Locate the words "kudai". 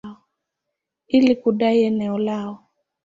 1.35-1.83